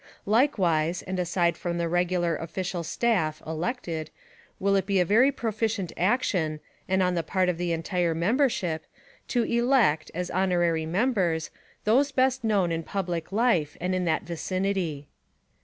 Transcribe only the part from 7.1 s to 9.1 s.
the part of the entire membership,